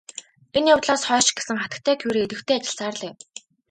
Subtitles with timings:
[0.57, 3.15] Энэ явдлаас хойш ч гэсэн хатагтай Кюре идэвхтэй ажилласаар л байв.